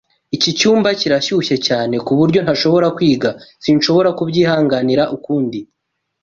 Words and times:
Iki 0.35 0.51
cyumba 0.59 0.89
kirashyushye 0.99 1.55
cyane 1.67 1.95
ku 2.05 2.11
buryo 2.19 2.39
ntashobora 2.41 2.87
kwiga. 2.97 3.29
Sinshobora 3.63 4.09
kubyihanganira 4.17 5.03
ukundi. 5.17 5.59